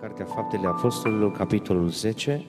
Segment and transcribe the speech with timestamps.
[0.00, 2.44] Cartea Faptele Apostolilor, capitolul 10.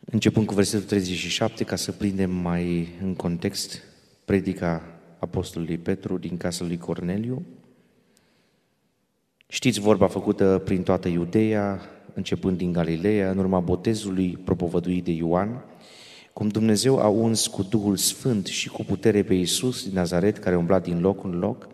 [0.00, 3.82] Începând cu versetul 37, ca să prindem mai în context
[4.24, 4.82] predica
[5.18, 7.59] Apostolului Petru din casa lui Corneliu.
[9.52, 11.80] Știți vorba făcută prin toată Iudeea,
[12.14, 15.64] începând din Galileea, în urma botezului propovăduit de Ioan,
[16.32, 20.56] cum Dumnezeu a uns cu Duhul Sfânt și cu putere pe Iisus din Nazaret, care
[20.56, 21.68] umbla din loc în loc,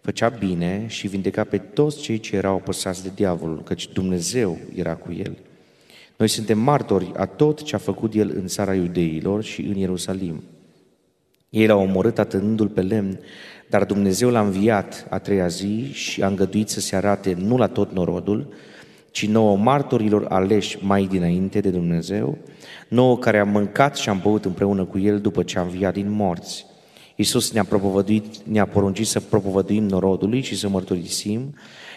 [0.00, 4.94] făcea bine și vindeca pe toți cei ce erau apăsați de diavolul, căci Dumnezeu era
[4.94, 5.36] cu el.
[6.16, 10.42] Noi suntem martori a tot ce a făcut el în țara iudeilor și în Ierusalim.
[11.48, 13.18] Ei l-au omorât atârnându-l pe lemn,
[13.68, 17.66] dar Dumnezeu l-a înviat a treia zi și a îngăduit să se arate nu la
[17.66, 18.54] tot norodul,
[19.10, 22.38] ci nouă martorilor aleși mai dinainte de Dumnezeu,
[22.88, 26.10] nouă care am mâncat și am băut împreună cu El după ce a înviat din
[26.10, 26.66] morți.
[27.16, 31.54] Iisus ne-a, propovăduit, ne-a poruncit să propovăduim norodului și să mărturisim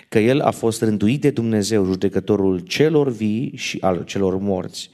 [0.10, 4.90] că El a fost rânduit de Dumnezeu, judecătorul celor vii și al celor morți.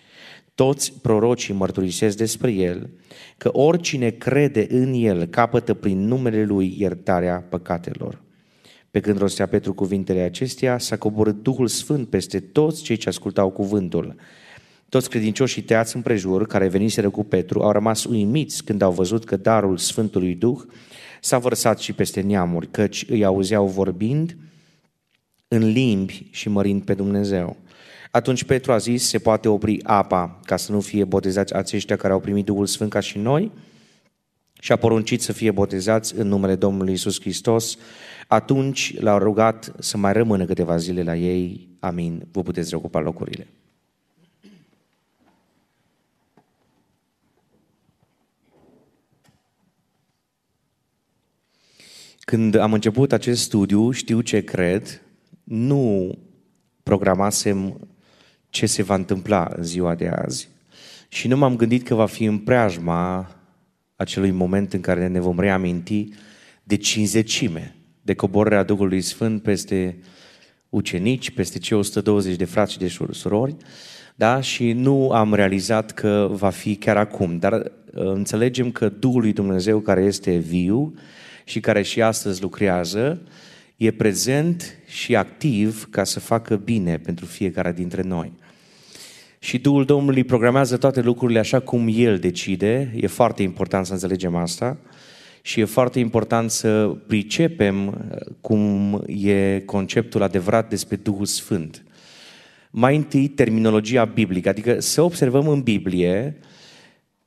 [0.57, 2.89] Toți prorocii mărturisesc despre El
[3.37, 8.21] că oricine crede în El capătă prin numele Lui iertarea păcatelor.
[8.91, 13.49] Pe când rostea Petru cuvintele acestea, s-a coborât Duhul Sfânt peste toți cei ce ascultau
[13.49, 14.15] cuvântul.
[14.89, 19.37] Toți credincioșii teați împrejur, care veniseră cu Petru, au rămas uimiți când au văzut că
[19.37, 20.59] darul Sfântului Duh
[21.21, 24.37] s-a vărsat și peste neamuri, căci îi auzeau vorbind
[25.47, 27.57] în limbi și mărind pe Dumnezeu.
[28.11, 32.13] Atunci Petru a zis, se poate opri apa ca să nu fie botezați aceștia care
[32.13, 33.51] au primit Duhul Sfânt ca și noi?
[34.59, 37.77] Și a poruncit să fie botezați în numele Domnului Isus Hristos.
[38.27, 41.67] Atunci l-a rugat să mai rămână câteva zile la ei.
[41.79, 42.27] Amin.
[42.31, 43.47] Vă puteți reocupa locurile.
[52.19, 55.01] Când am început acest studiu, știu ce cred,
[55.43, 56.17] nu
[56.83, 57.87] programasem
[58.57, 60.47] ce se va întâmpla în ziua de azi.
[61.07, 63.35] Și nu m-am gândit că va fi în preajma
[63.95, 66.09] acelui moment în care ne vom reaminti
[66.63, 69.97] de cinzecime, de coborârea Duhului Sfânt peste
[70.69, 73.55] ucenici, peste cei 120 de frați și de surori,
[74.15, 74.41] da?
[74.41, 77.37] și nu am realizat că va fi chiar acum.
[77.37, 77.61] Dar uh,
[77.93, 80.93] înțelegem că Duhul lui Dumnezeu care este viu
[81.43, 83.21] și care și astăzi lucrează,
[83.75, 88.33] e prezent și activ ca să facă bine pentru fiecare dintre noi.
[89.39, 92.91] Și Duhul Domnului programează toate lucrurile așa cum El decide.
[92.95, 94.77] E foarte important să înțelegem asta.
[95.41, 101.83] Și e foarte important să pricepem uh, cum e conceptul adevărat despre Duhul Sfânt.
[102.71, 106.37] Mai întâi, terminologia biblică, adică să observăm în Biblie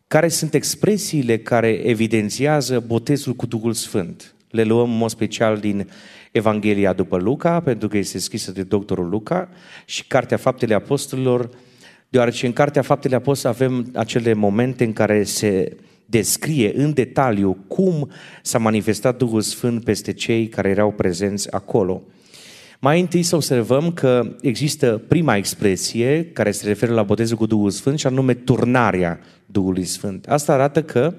[0.07, 4.35] care sunt expresiile care evidențiază botezul cu Duhul Sfânt.
[4.51, 5.91] Le luăm în mod special din
[6.33, 9.49] Evanghelia după Luca, pentru că este scrisă de doctorul Luca,
[9.85, 11.51] și Cartea Faptele Apostolilor,
[12.11, 15.77] deoarece în Cartea Faptele Apostolilor avem acele momente în care se
[16.07, 18.11] descrie în detaliu cum
[18.43, 22.03] s-a manifestat Duhul Sfânt peste cei care erau prezenți acolo.
[22.79, 27.71] Mai întâi să observăm că există prima expresie care se referă la botezul cu Duhul
[27.71, 30.27] Sfânt și anume turnarea Duhului Sfânt.
[30.29, 31.15] Asta arată că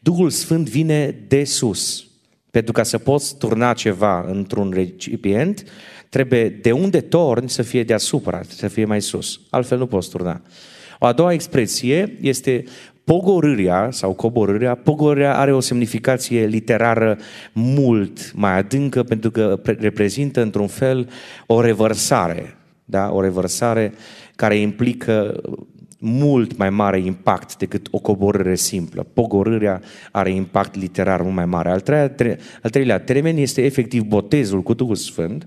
[0.00, 2.09] Duhul Sfânt vine de sus.
[2.50, 5.64] Pentru ca să poți turna ceva într-un recipient,
[6.08, 9.40] trebuie de unde torni să fie deasupra, să fie mai sus.
[9.50, 10.42] Altfel nu poți turna.
[10.98, 12.64] O a doua expresie este
[13.04, 14.74] pogorârea sau coborârea.
[14.74, 17.18] Pogorârea are o semnificație literară
[17.52, 21.08] mult mai adâncă pentru că reprezintă într-un fel
[21.46, 22.56] o revărsare.
[22.84, 23.10] Da?
[23.12, 23.92] O revărsare
[24.36, 25.40] care implică
[26.02, 29.06] mult mai mare impact decât o coborâre simplă.
[29.12, 29.80] Pogorârea
[30.10, 31.70] are impact literar mult mai mare.
[31.70, 35.46] Al, treia, tre, al treilea termen este efectiv botezul cu Duhul Sfânt.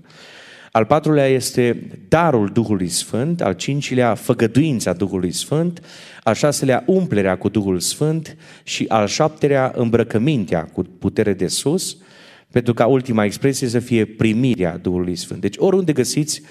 [0.70, 5.80] Al patrulea este darul Duhului Sfânt, al cincilea făgăduința Duhului Sfânt,
[6.22, 11.96] al șaselea umplerea cu Duhul Sfânt și al șaptelea îmbrăcămintea cu putere de sus,
[12.50, 15.40] pentru ca ultima expresie să fie primirea Duhului Sfânt.
[15.40, 16.42] Deci oriunde găsiți,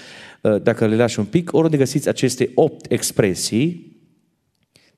[0.61, 3.93] dacă le lași un pic, oriunde găsiți aceste opt expresii,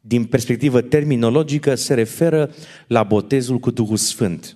[0.07, 2.52] din perspectivă terminologică, se referă
[2.88, 4.56] la botezul cu Duhul Sfânt.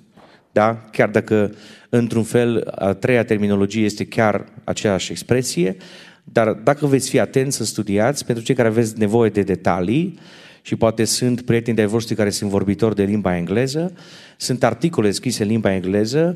[0.52, 0.86] Da?
[0.92, 1.54] Chiar dacă,
[1.90, 5.78] într-un fel, a treia terminologie este chiar aceeași expresie,
[6.24, 10.20] dar dacă veți fi atenți să studiați, pentru cei care aveți nevoie de detalii,
[10.62, 13.94] și poate sunt prieteni de-ai voștri care sunt vorbitori de limba engleză,
[14.38, 16.36] sunt articole scrise în limba engleză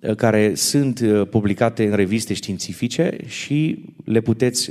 [0.00, 4.70] uh, care sunt uh, publicate în reviste științifice și le puteți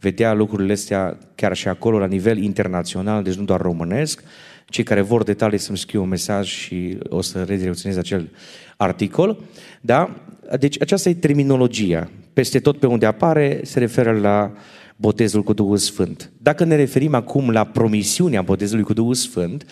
[0.00, 4.22] vedea lucrurile astea chiar și acolo la nivel internațional, deci nu doar românesc.
[4.66, 8.28] Cei care vor detalii să-mi scriu un mesaj și o să redirecționez acel
[8.76, 9.38] articol.
[9.80, 10.16] Da?
[10.58, 12.10] Deci aceasta e terminologia.
[12.32, 14.52] Peste tot pe unde apare se referă la
[14.96, 16.30] botezul cu Duhul Sfânt.
[16.38, 19.66] Dacă ne referim acum la promisiunea botezului cu Duhul Sfânt,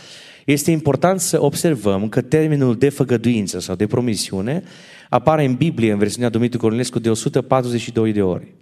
[0.45, 4.63] este important să observăm că termenul de făgăduință sau de promisiune
[5.09, 8.58] apare în Biblie, în versiunea Dumitru Cornelescu, de 142 de ori.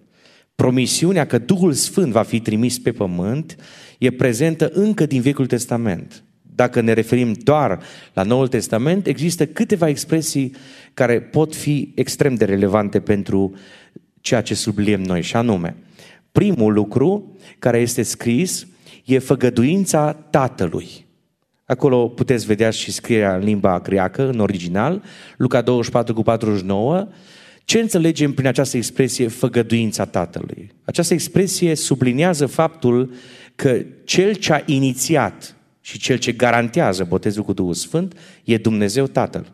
[0.56, 3.56] Promisiunea că Duhul Sfânt va fi trimis pe pământ
[3.98, 6.24] e prezentă încă din Vechiul Testament.
[6.42, 7.82] Dacă ne referim doar
[8.12, 10.54] la Noul Testament, există câteva expresii
[10.94, 13.54] care pot fi extrem de relevante pentru
[14.20, 15.76] ceea ce sublim noi, și anume,
[16.32, 18.66] primul lucru care este scris
[19.04, 21.06] e făgăduința Tatălui.
[21.64, 25.02] Acolo puteți vedea și scrierea în limba greacă, în original,
[25.36, 27.08] Luca 24 cu 49.
[27.66, 30.72] Ce înțelegem prin această expresie făgăduința Tatălui?
[30.84, 33.12] Această expresie subliniază faptul
[33.54, 39.06] că cel ce a inițiat și cel ce garantează botezul cu Duhul Sfânt e Dumnezeu
[39.06, 39.52] Tatăl.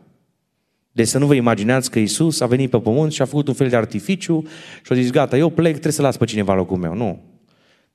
[0.93, 3.55] Deci să nu vă imaginați că Isus a venit pe pământ și a făcut un
[3.55, 4.43] fel de artificiu
[4.83, 6.95] și a zis, gata, eu plec, trebuie să las pe cineva locul meu.
[6.95, 7.23] Nu.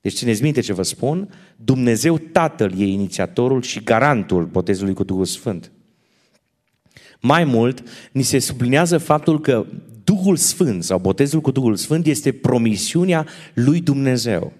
[0.00, 5.24] Deci țineți minte ce vă spun, Dumnezeu Tatăl e inițiatorul și garantul botezului cu Duhul
[5.24, 5.70] Sfânt.
[7.20, 7.82] Mai mult,
[8.12, 9.66] ni se sublinează faptul că
[10.08, 14.52] Duhul Sfânt sau botezul cu Duhul Sfânt este promisiunea lui Dumnezeu,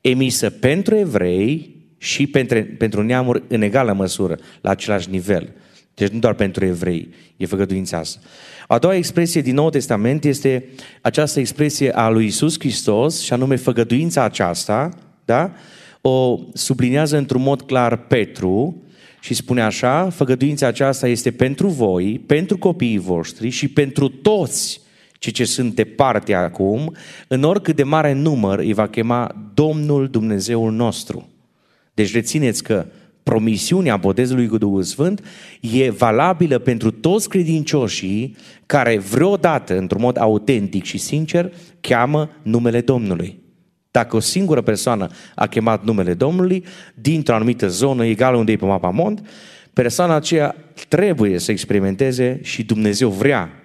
[0.00, 5.52] emisă pentru evrei și pentru, pentru neamuri în egală măsură, la același nivel.
[5.94, 8.20] Deci nu doar pentru evrei e făgăduința asta.
[8.66, 10.64] A doua expresie din Noul Testament este
[11.00, 14.88] această expresie a lui Isus Hristos și anume făgăduința aceasta,
[15.24, 15.52] da?
[16.00, 18.82] o sublinează într-un mod clar Petru
[19.20, 24.80] și spune așa, făgăduința aceasta este pentru voi, pentru copiii voștri și pentru toți
[25.20, 26.94] cei ce sunt departe acum,
[27.28, 31.28] în oricât de mare număr îi va chema Domnul Dumnezeul nostru.
[31.94, 32.86] Deci rețineți că
[33.22, 35.24] promisiunea botezului cu Duhul Sfânt
[35.60, 38.36] e valabilă pentru toți credincioșii
[38.66, 43.38] care vreodată, într-un mod autentic și sincer, cheamă numele Domnului.
[43.90, 46.64] Dacă o singură persoană a chemat numele Domnului,
[46.94, 49.28] dintr-o anumită zonă, egal unde e pe mapa mond,
[49.72, 50.54] persoana aceea
[50.88, 53.59] trebuie să experimenteze și Dumnezeu vrea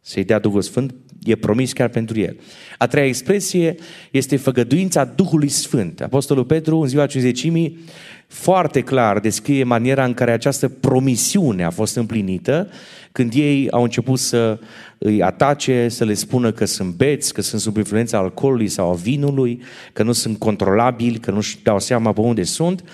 [0.00, 2.36] să-i dea Duhul Sfânt, e promis chiar pentru el.
[2.78, 3.74] A treia expresie
[4.10, 6.00] este făgăduința Duhului Sfânt.
[6.00, 7.78] Apostolul Petru, în ziua ciuzecimii,
[8.26, 12.68] foarte clar descrie maniera în care această promisiune a fost împlinită
[13.12, 14.58] când ei au început să
[14.98, 18.94] îi atace, să le spună că sunt beți, că sunt sub influența alcoolului sau a
[18.94, 19.62] vinului,
[19.92, 22.84] că nu sunt controlabili, că nu-și dau seama pe unde sunt.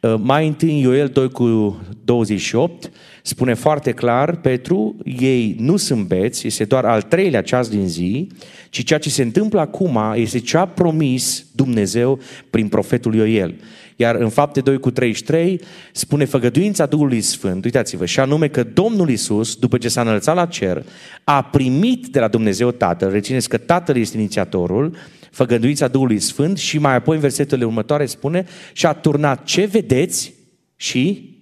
[0.00, 2.90] Uh, mai întâi Ioel 2 cu 28
[3.28, 8.28] spune foarte clar, Petru, ei nu sunt beți, este doar al treilea ceas din zi,
[8.70, 12.20] ci ceea ce se întâmplă acum este ce a promis Dumnezeu
[12.50, 13.54] prin profetul Ioel.
[13.96, 15.60] Iar în fapte 2 cu 33
[15.92, 20.46] spune făgăduința Duhului Sfânt, uitați-vă, și anume că Domnul Isus, după ce s-a înălțat la
[20.46, 20.84] cer,
[21.24, 24.96] a primit de la Dumnezeu Tatăl, rețineți că Tatăl este inițiatorul,
[25.30, 30.34] făgăduința Duhului Sfânt și mai apoi în versetele următoare spune și a turnat ce vedeți
[30.76, 31.36] și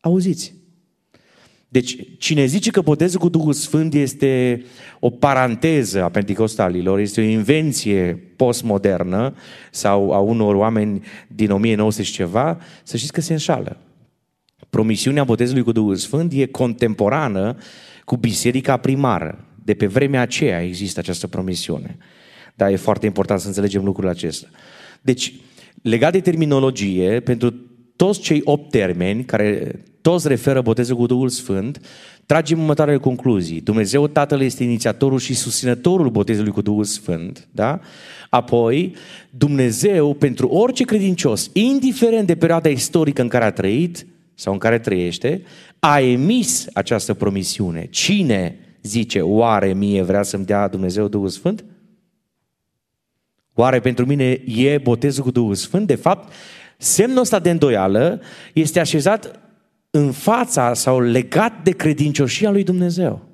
[0.00, 0.61] auziți.
[1.72, 4.62] Deci, cine zice că botezul cu Duhul Sfânt este
[5.00, 9.34] o paranteză a penticostalilor, este o invenție postmodernă
[9.70, 13.76] sau a unor oameni din 1900 și ceva, să știți că se înșală.
[14.70, 17.56] Promisiunea botezului cu Duhul Sfânt e contemporană
[18.04, 19.44] cu biserica primară.
[19.64, 21.96] De pe vremea aceea există această promisiune.
[22.54, 24.48] Dar e foarte important să înțelegem lucrul acesta.
[25.00, 25.34] Deci,
[25.82, 27.50] legat de terminologie, pentru
[27.96, 31.80] toți cei opt termeni care toți referă botezul cu Duhul Sfânt,
[32.26, 33.60] tragem următoarele concluzii.
[33.60, 37.80] Dumnezeu Tatăl este inițiatorul și susținătorul botezului cu Duhul Sfânt, da?
[38.30, 38.94] Apoi,
[39.30, 44.78] Dumnezeu, pentru orice credincios, indiferent de perioada istorică în care a trăit sau în care
[44.78, 45.42] trăiește,
[45.78, 47.86] a emis această promisiune.
[47.90, 51.64] Cine zice, oare mie vrea să-mi dea Dumnezeu Duhul Sfânt?
[53.54, 55.86] Oare pentru mine e botezul cu Duhul Sfânt?
[55.86, 56.32] De fapt,
[56.78, 58.20] semnul ăsta de îndoială
[58.52, 59.41] este așezat
[59.94, 63.28] în fața sau legat de credincioșia lui Dumnezeu.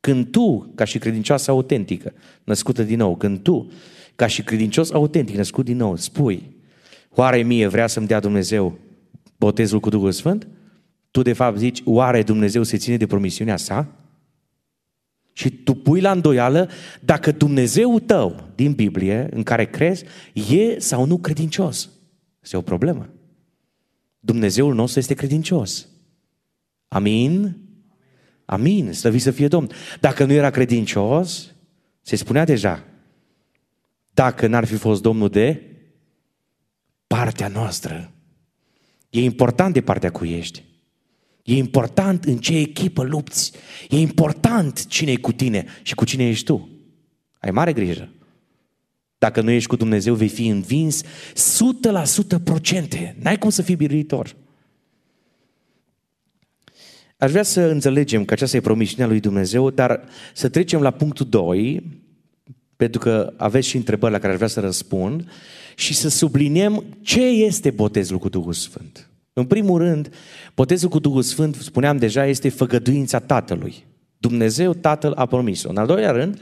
[0.00, 2.12] Când tu, ca și credincioasă autentică,
[2.44, 3.72] născută din nou, când tu,
[4.16, 6.56] ca și credincios autentic, născut din nou, spui,
[7.08, 8.78] oare mie vrea să-mi dea Dumnezeu
[9.36, 10.48] botezul cu Duhul Sfânt?
[11.10, 13.88] Tu de fapt zici, oare Dumnezeu se ține de promisiunea sa?
[15.32, 16.68] Și tu pui la îndoială
[17.00, 21.90] dacă Dumnezeu tău din Biblie, în care crezi, e sau nu credincios.
[22.42, 23.08] Este o problemă.
[24.20, 25.88] Dumnezeul nostru este credincios.
[26.92, 27.56] Amin?
[28.44, 29.70] Amin, slăvit să fie Domn.
[30.00, 31.54] Dacă nu era credincios,
[32.02, 32.84] se spunea deja,
[34.14, 35.62] dacă n-ar fi fost Domnul de
[37.06, 38.12] partea noastră.
[39.10, 40.64] E important de partea cu ești.
[41.42, 43.52] E important în ce echipă lupți.
[43.88, 46.68] E important cine e cu tine și cu cine ești tu.
[47.38, 48.12] Ai mare grijă.
[49.18, 51.04] Dacă nu ești cu Dumnezeu, vei fi învins 100%
[52.44, 53.16] procente.
[53.18, 54.36] N-ai cum să fii biruitor.
[57.22, 61.26] Aș vrea să înțelegem că aceasta e promisiunea lui Dumnezeu, dar să trecem la punctul
[61.28, 61.82] 2,
[62.76, 65.28] pentru că aveți și întrebări la care aș vrea să răspund,
[65.76, 69.10] și să subliniem ce este botezul cu Duhul Sfânt.
[69.32, 70.14] În primul rând,
[70.54, 73.84] botezul cu Duhul Sfânt, spuneam deja, este făgăduința Tatălui.
[74.18, 75.70] Dumnezeu Tatăl a promis-o.
[75.70, 76.40] În al doilea rând,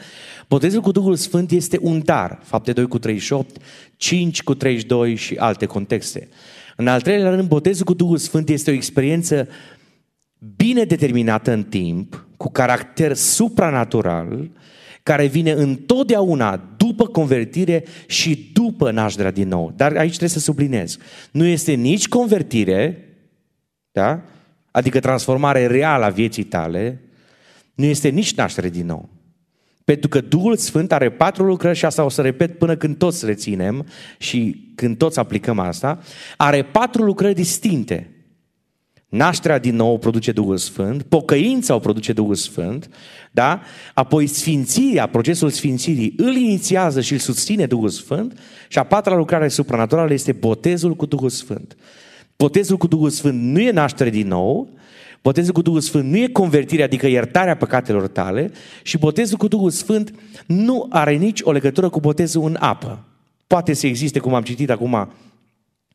[0.49, 2.39] botezul cu Duhul Sfânt este un dar.
[2.43, 3.57] Fapte 2 cu 38,
[3.97, 6.29] 5 cu 32 și alte contexte.
[6.77, 9.49] În al treilea rând, botezul cu Duhul Sfânt este o experiență
[10.57, 14.51] bine determinată în timp, cu caracter supranatural,
[15.03, 19.73] care vine întotdeauna după convertire și după nașterea din nou.
[19.77, 20.99] Dar aici trebuie să sublinez.
[21.31, 23.05] Nu este nici convertire,
[23.93, 24.23] da?
[24.71, 27.01] adică transformare reală a vieții tale,
[27.75, 29.09] nu este nici naștere din nou.
[29.85, 33.27] Pentru că Duhul Sfânt are patru lucrări și asta o să repet până când toți
[33.27, 33.87] reținem
[34.19, 35.99] și când toți aplicăm asta,
[36.37, 38.11] are patru lucrări distincte.
[39.11, 42.89] Nașterea din nou produce Duhul Sfânt, pocăința o produce Duhul Sfânt,
[43.31, 43.61] da?
[43.95, 48.39] apoi sfințirea, procesul sfințirii îl inițiază și îl susține Duhul Sfânt
[48.69, 51.77] și a patra lucrare supranaturală este botezul cu Duhul Sfânt.
[52.37, 54.69] Botezul cu Duhul Sfânt nu e naștere din nou,
[55.23, 58.51] botezul cu Duhul Sfânt nu e convertire, adică iertarea păcatelor tale
[58.83, 60.15] și botezul cu Duhul Sfânt
[60.47, 63.05] nu are nici o legătură cu botezul în apă.
[63.47, 65.09] Poate să existe, cum am citit acum,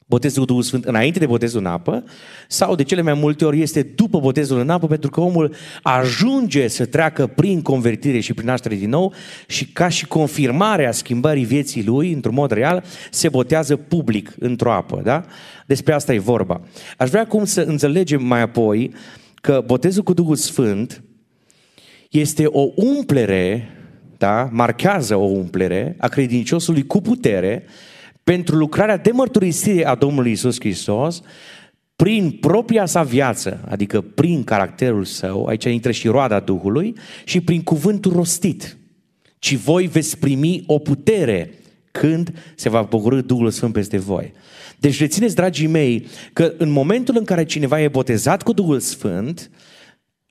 [0.05, 2.03] botezul cu Duhul Sfânt înainte de botezul în apă
[2.47, 6.67] sau de cele mai multe ori este după botezul în apă pentru că omul ajunge
[6.67, 9.13] să treacă prin convertire și prin naștere din nou
[9.47, 15.01] și ca și confirmarea schimbării vieții lui într-un mod real se botează public într-o apă.
[15.03, 15.25] Da?
[15.65, 16.61] Despre asta e vorba.
[16.97, 18.93] Aș vrea acum să înțelegem mai apoi
[19.35, 21.03] că botezul cu Duhul Sfânt
[22.09, 23.69] este o umplere,
[24.17, 24.49] da?
[24.51, 27.65] marchează o umplere a credinciosului cu putere
[28.25, 31.21] pentru lucrarea de mărturisire a Domnului Isus Hristos
[31.95, 37.63] prin propria sa viață, adică prin caracterul său, aici intră și roada Duhului, și prin
[37.63, 38.77] cuvântul rostit.
[39.39, 41.53] Ci voi veți primi o putere
[41.91, 44.33] când se va pogorâ Duhul Sfânt peste voi.
[44.77, 49.51] Deci rețineți, dragii mei, că în momentul în care cineva e botezat cu Duhul Sfânt,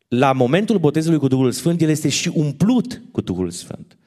[0.09, 3.99] la momentul botezului cu Duhul Sfânt, el este și umplut cu Duhul Sfânt.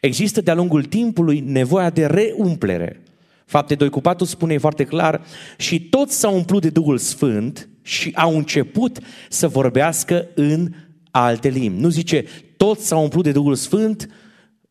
[0.00, 3.00] Există de-a lungul timpului nevoia de reumplere.
[3.46, 5.22] Fapte 2 cu 4 spune foarte clar
[5.56, 8.98] și toți s-au umplut de Duhul Sfânt și au început
[9.28, 10.72] să vorbească în
[11.10, 11.80] alte limbi.
[11.80, 12.24] Nu zice
[12.56, 14.08] toți s-au umplut de Duhul Sfânt,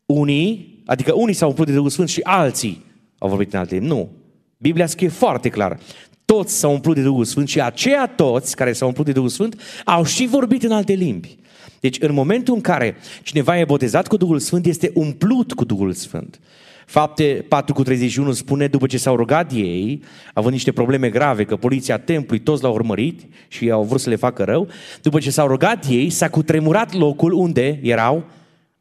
[0.06, 2.84] unii, adică unii s-au umplut de Duhul Sfânt și alții
[3.18, 3.88] au vorbit în alte limbi.
[3.88, 4.10] Nu.
[4.58, 5.78] Biblia scrie foarte clar.
[6.24, 9.60] Toți s-au umplut de Duhul Sfânt și aceia toți care s-au umplut de Duhul Sfânt
[9.84, 11.36] au și vorbit în alte limbi.
[11.80, 15.92] Deci în momentul în care cineva e botezat cu Duhul Sfânt, este umplut cu Duhul
[15.92, 16.40] Sfânt.
[16.86, 20.02] Fapte 4 cu 31 spune, după ce s-au rugat ei,
[20.34, 24.16] având niște probleme grave, că poliția templului toți l-au urmărit și au vrut să le
[24.16, 24.68] facă rău,
[25.02, 28.24] după ce s-au rugat ei, s-a cutremurat locul unde erau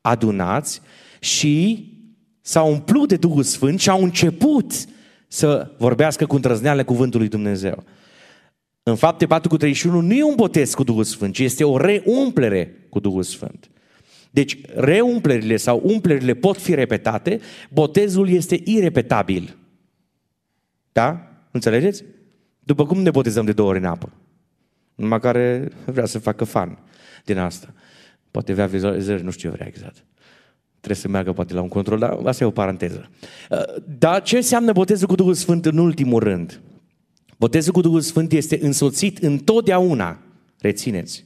[0.01, 0.81] adunați
[1.19, 1.85] și
[2.41, 4.73] s-au umplut de Duhul Sfânt și au început
[5.27, 7.83] să vorbească cu îndrăzneală cuvântul lui Dumnezeu.
[8.83, 11.77] În fapte 4 cu 31 nu e un botez cu Duhul Sfânt, ci este o
[11.77, 13.69] reumplere cu Duhul Sfânt.
[14.35, 17.39] Deci reumplerile sau umplerile pot fi repetate,
[17.69, 19.57] botezul este irepetabil.
[20.91, 21.31] Da?
[21.51, 22.03] Înțelegeți?
[22.59, 24.13] După cum ne botezăm de două ori în apă.
[24.95, 26.77] Numai care vrea să facă fan
[27.25, 27.73] din asta.
[28.31, 30.05] Poate avea vizualizări, nu știu ce vrea exact.
[30.69, 33.09] Trebuie să meargă poate la un control, dar asta e o paranteză.
[33.49, 33.59] Uh,
[33.97, 36.61] dar ce înseamnă botezul cu Duhul Sfânt în ultimul rând?
[37.37, 40.19] Botezul cu Duhul Sfânt este însoțit întotdeauna,
[40.59, 41.25] rețineți,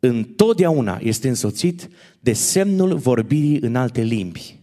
[0.00, 1.88] întotdeauna este însoțit
[2.20, 4.58] de semnul vorbirii în alte limbi.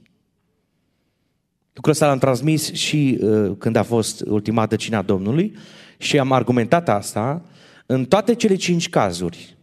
[1.73, 5.55] Lucrul ăsta l-am transmis și uh, când a fost ultimată cina Domnului
[5.97, 7.45] și am argumentat asta
[7.85, 9.57] în toate cele cinci cazuri.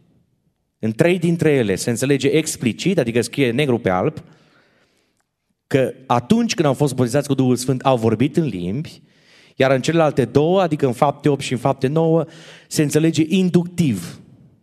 [0.78, 4.22] În trei dintre ele se înțelege explicit, adică scrie negru pe alb,
[5.66, 9.02] că atunci când au fost botezați cu Duhul Sfânt au vorbit în limbi,
[9.56, 12.24] iar în celelalte două, adică în fapte 8 și în fapte 9,
[12.68, 14.20] se înțelege inductiv.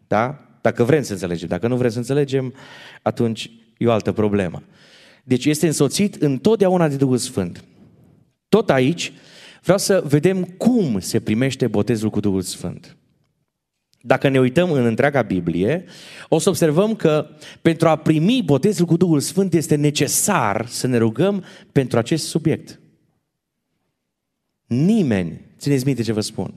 [0.07, 0.50] Da?
[0.61, 1.47] Dacă vrem să înțelegem.
[1.47, 2.53] Dacă nu vrem să înțelegem,
[3.01, 4.63] atunci e o altă problemă.
[5.23, 7.63] Deci este însoțit întotdeauna de Duhul Sfânt.
[8.49, 9.13] Tot aici
[9.61, 12.97] vreau să vedem cum se primește botezul cu Duhul Sfânt.
[14.01, 15.85] Dacă ne uităm în întreaga Biblie,
[16.29, 17.29] o să observăm că
[17.61, 22.79] pentru a primi botezul cu Duhul Sfânt este necesar să ne rugăm pentru acest subiect.
[24.65, 26.53] Nimeni, țineți minte ce vă spun,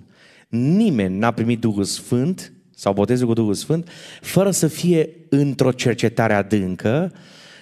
[0.48, 3.88] nimeni n-a primit Duhul Sfânt sau botezul cu Duhul Sfânt
[4.20, 7.12] fără să fie într-o cercetare adâncă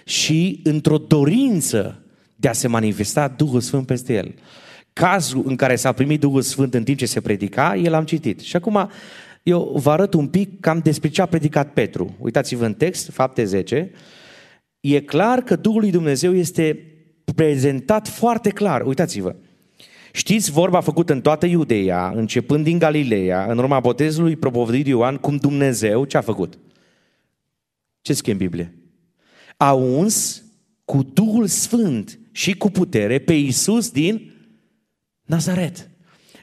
[0.04, 2.02] și într-o dorință
[2.36, 4.34] de a se manifesta Duhul Sfânt peste el.
[4.92, 8.40] Cazul în care s-a primit Duhul Sfânt în timp ce se predica, el am citit.
[8.40, 8.90] Și acum
[9.42, 12.16] eu vă arăt un pic cam despre ce a predicat Petru.
[12.18, 13.90] Uitați-vă în text, fapte 10.
[14.80, 16.78] E clar că Duhul lui Dumnezeu este
[17.34, 18.82] prezentat foarte clar.
[18.86, 19.34] Uitați-vă.
[20.12, 25.36] Știți vorba făcută în toată Iudeea, începând din Galileea, în urma botezului propovăduit Ioan, cum
[25.36, 26.58] Dumnezeu ce a făcut?
[28.00, 28.74] Ce scrie în Biblie?
[29.56, 30.44] A uns
[30.84, 34.32] cu Duhul Sfânt și cu putere pe Iisus din
[35.22, 35.90] Nazaret.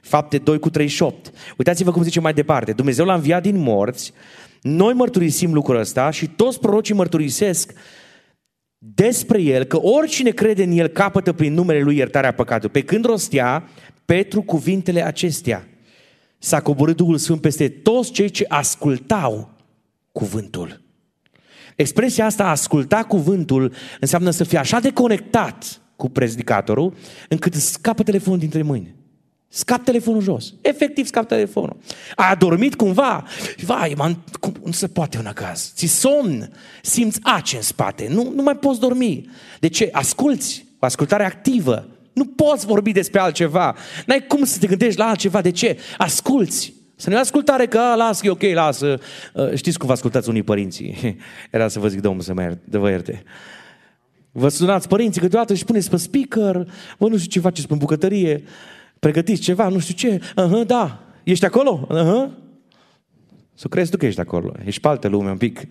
[0.01, 1.31] Fapte 2 cu 38.
[1.57, 2.71] Uitați-vă cum zice mai departe.
[2.71, 4.13] Dumnezeu l-a înviat din morți,
[4.61, 7.73] noi mărturisim lucrul ăsta și toți prorocii mărturisesc
[8.79, 12.81] despre el că oricine crede în el capătă prin numele lui iertarea păcatului.
[12.81, 13.69] Pe când rostea
[14.05, 15.67] Petru cuvintele acestea,
[16.37, 19.49] s-a coborât Duhul Sfânt peste toți cei ce ascultau
[20.11, 20.81] cuvântul.
[21.75, 26.93] Expresia asta, a asculta cuvântul, înseamnă să fii așa de conectat cu predicatorul,
[27.29, 28.95] încât scapă telefonul dintre mâini.
[29.51, 30.53] Scap telefonul jos.
[30.61, 31.77] Efectiv scap telefonul.
[32.15, 33.25] Ai adormit cumva?
[33.61, 35.71] Vai, man, cum, nu se poate un caz.
[35.75, 36.51] Ți somn,
[36.81, 39.29] simți ace în spate, nu, nu mai poți dormi.
[39.59, 39.89] De ce?
[39.91, 41.87] Asculți, o ascultare activă.
[42.13, 43.75] Nu poți vorbi despre altceva.
[44.05, 45.41] N-ai cum să te gândești la altceva.
[45.41, 45.79] De ce?
[45.97, 46.73] Asculți.
[46.95, 48.99] Să nu ascultare că, a, las, e ok, lasă.
[49.33, 51.17] Uh, știți cum vă ascultați unii părinții?
[51.51, 53.23] Era să vă zic, Domnul să mă ierte, de vă ierte.
[54.31, 58.43] Vă sunați părinții câteodată și puneți pe speaker, vă nu știu ce faceți pe bucătărie,
[58.99, 61.87] pregătiți ceva, nu știu ce, uh-huh, da, ești acolo?
[61.91, 62.29] Uh-huh.
[63.59, 64.53] Să crezi tu că ești acolo.
[64.65, 65.61] Ești pe altă lume un pic.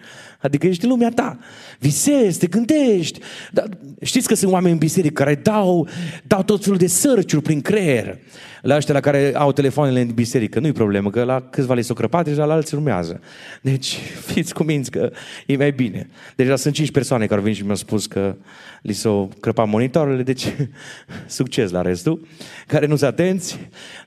[0.40, 1.38] Adică ești în lumea ta.
[1.78, 3.20] Visezi, te gândești.
[3.52, 3.68] Dar
[4.02, 5.88] știți că sunt oameni în biserică care dau,
[6.26, 8.18] dau tot felul de sărciuri prin creier.
[8.62, 10.60] La ăștia la care au telefoanele în biserică.
[10.60, 13.20] Nu-i problemă, că la câțiva le s-o crăpat, la alții urmează.
[13.62, 13.98] Deci
[14.32, 15.10] fiți cuminți că
[15.46, 16.08] e mai bine.
[16.36, 18.36] Deja sunt cinci persoane care au venit și mi-au spus că
[18.82, 20.54] li s-au crăpat monitorele, deci
[21.26, 22.26] succes la restul.
[22.66, 23.58] Care nu sunt atenți.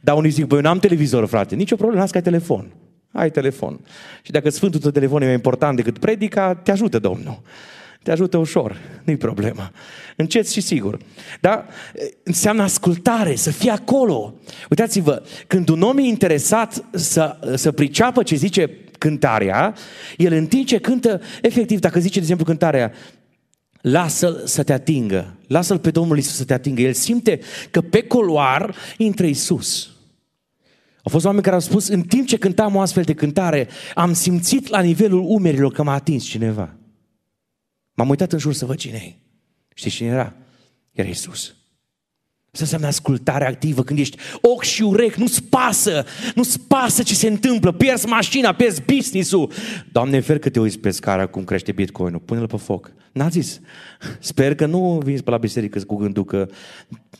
[0.01, 1.55] Dar unii zic, băi, eu n-am televizor, frate.
[1.55, 2.71] Nici o problemă, las că ai telefon.
[3.11, 3.79] Ai telefon.
[4.21, 7.41] Și dacă Sfântul tău telefon e mai important decât predica, te ajută Domnul.
[8.03, 9.71] Te ajută ușor, nu-i problemă.
[10.15, 10.97] Încet și sigur.
[11.39, 11.65] Dar
[12.23, 14.33] înseamnă ascultare, să fie acolo.
[14.69, 19.75] Uitați-vă, când un om e interesat să, să priceapă ce zice cântarea,
[20.17, 22.91] el în timp ce cântă, efectiv, dacă zice, de exemplu, cântarea,
[23.81, 26.81] lasă-l să te atingă, lasă-l pe Domnul Iisus să te atingă.
[26.81, 27.39] El simte
[27.71, 29.90] că pe coloar intră Iisus.
[31.03, 34.13] Au fost oameni care au spus, în timp ce cântam o astfel de cântare, am
[34.13, 36.75] simțit la nivelul umerilor că m-a atins cineva.
[37.93, 39.15] M-am uitat în jur să văd cine e.
[39.73, 40.33] Știți cine era?
[40.91, 41.55] Era Iisus.
[42.53, 47.27] Asta înseamnă ascultare activă când ești ochi și urechi, nu-ți pasă, nu-ți pasă ce se
[47.27, 49.51] întâmplă, pierzi mașina, pierzi business-ul.
[49.91, 52.91] Doamne, fer că te uiți pe scara cum crește bitcoin-ul, pune-l pe foc.
[53.11, 53.59] N-a zis.
[54.19, 56.47] Sper că nu vin pe la biserică cu gândul că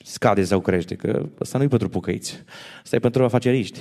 [0.03, 2.43] scade sau crește, că asta nu e pentru pucăiți,
[2.83, 3.79] asta e pentru afaceriști.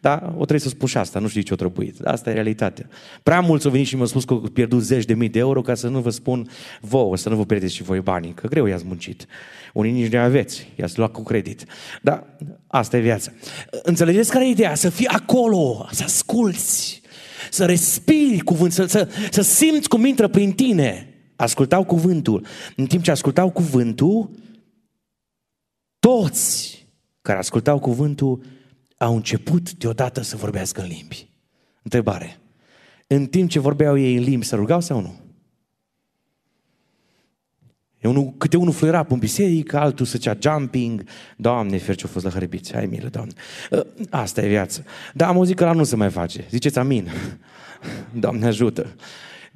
[0.00, 2.00] Da, o trebuie să spun și asta, nu știu ce o trebuit.
[2.00, 2.88] Asta e realitatea.
[3.22, 5.60] Prea mulți au venit și mi-au spus că au pierdut zeci de mii de euro
[5.60, 6.48] ca să nu vă spun
[6.80, 9.26] vouă, să nu vă pierdeți și voi banii, că greu i-ați muncit.
[9.72, 11.64] Unii nici nu aveți, i-ați luat cu credit.
[12.02, 12.26] Da,
[12.66, 13.32] asta e viața.
[13.82, 14.74] Înțelegeți care e ideea?
[14.74, 17.02] Să fii acolo, să asculți,
[17.50, 21.08] să respiri cuvânt, să, să, să simți cum intră prin tine.
[21.36, 22.46] Ascultau cuvântul.
[22.76, 24.30] În timp ce ascultau cuvântul,
[25.98, 26.86] toți
[27.22, 28.42] care ascultau cuvântul
[28.96, 31.28] au început deodată să vorbească în limbi.
[31.82, 32.38] Întrebare.
[33.06, 35.23] În timp ce vorbeau ei în limbi, se rugau sau nu?
[38.08, 41.04] Unul, câte unul fluiera pe un biserică, altul să cea jumping.
[41.36, 42.72] Doamne, fer ce-a fost la hărbiți.
[42.72, 43.32] Hai milă, Doamne.
[43.72, 44.80] Ă, asta e viața.
[45.14, 46.44] Da, am auzit că la nu se mai face.
[46.50, 47.10] Ziceți amin.
[48.22, 48.86] Doamne ajută.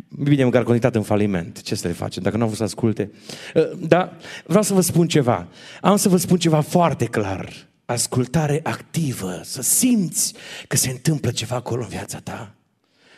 [0.09, 1.63] Bine, măcar conectat în faliment.
[1.63, 3.11] Ce să le facem, dacă nu au vrut să asculte?
[3.55, 5.47] Ă, dar vreau să vă spun ceva.
[5.81, 7.53] Am să vă spun ceva foarte clar.
[7.85, 10.35] Ascultare activă, să simți
[10.67, 12.58] că se întâmplă ceva acolo în viața ta.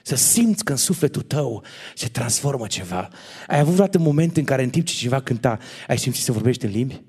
[0.02, 3.08] Să simți că în sufletul tău se transformă ceva.
[3.46, 6.64] Ai avut vreodată moment în care în timp ce cineva cânta, ai simțit să vorbești
[6.64, 7.02] în limbi?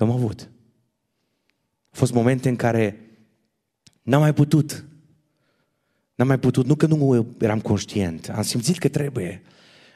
[0.00, 0.40] Eu am avut.
[0.40, 3.00] Au fost momente în care
[4.02, 4.84] n-am mai putut
[6.14, 9.42] N-am mai putut, nu că nu eram conștient, am simțit că trebuie,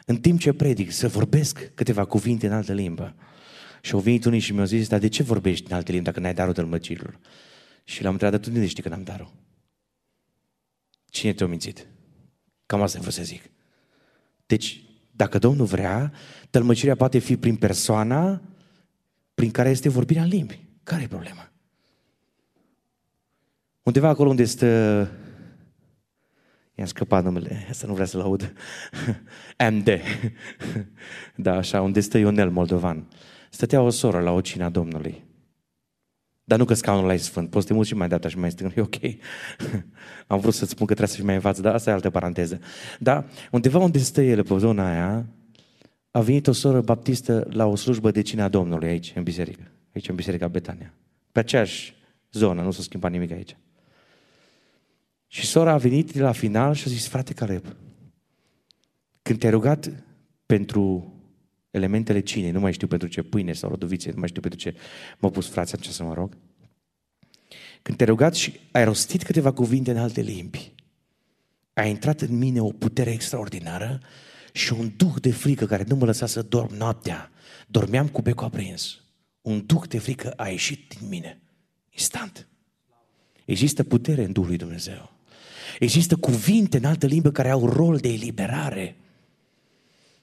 [0.07, 3.15] în timp ce predic, să vorbesc câteva cuvinte în altă limbă.
[3.83, 6.21] Și au venit unii și mi-au zis, dar de ce vorbești în alte limbi dacă
[6.21, 7.19] n-ai darul tălmăcilor?
[7.85, 9.33] Și l-am întrebat, tu de știi că n-am darul?
[11.11, 11.87] Cine te-a mințit?
[12.67, 13.43] Cam asta vreau să zic.
[14.47, 16.13] Deci, dacă Domnul vrea,
[16.51, 18.43] tălmăcirea poate fi prin persoana
[19.35, 20.65] prin care este vorbirea în limbi.
[20.83, 21.53] Care e problema?
[23.83, 25.11] Undeva acolo unde stă
[26.79, 28.53] I-am scăpat numele, asta nu vrea să-l aud.
[29.71, 29.89] MD.
[31.37, 33.09] da, așa, unde stă Ionel Moldovan.
[33.51, 35.25] Stătea o soră la o cina Domnului.
[36.49, 38.39] Dar nu că scaunul ăla e sfânt, poți să te muți și mai data și
[38.39, 38.95] mai stâng, e ok.
[40.27, 42.11] Am vrut să-ți spun că trebuie să fii mai în față, dar asta e altă
[42.11, 42.61] paranteză.
[42.99, 45.27] Da, undeva unde stă el, pe zona aia,
[46.11, 49.71] a venit o soră baptistă la o slujbă de cina Domnului aici, în biserică.
[49.95, 50.95] Aici, în biserica Betania.
[51.33, 51.95] Pe aceeași
[52.33, 53.57] zonă, nu s-a schimbat nimic aici.
[55.27, 57.65] Și sora a venit la final și a zis, frate Caleb,
[59.23, 59.91] când te-ai rugat
[60.47, 61.13] pentru
[61.71, 64.75] elementele cinei, nu mai știu pentru ce pâine sau rodovițe, nu mai știu pentru ce
[65.19, 66.37] m-au pus frații ce să mă rog,
[67.83, 70.73] când te-ai rugat și ai rostit câteva cuvinte în alte limbi,
[71.73, 74.01] a intrat în mine o putere extraordinară
[74.53, 77.31] și un duh de frică care nu mă lăsa să dorm noaptea.
[77.67, 79.01] Dormeam cu becul aprins.
[79.41, 81.41] Un duh de frică a ieșit din mine.
[81.91, 82.49] Instant.
[83.45, 85.13] Există putere în Duhul lui Dumnezeu.
[85.79, 88.97] Există cuvinte în altă limbă care au rol de eliberare.